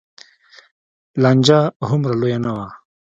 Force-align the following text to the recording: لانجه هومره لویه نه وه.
لانجه 1.21 1.59
هومره 1.87 2.13
لویه 2.19 2.39
نه 2.45 2.51
وه. 2.55 2.67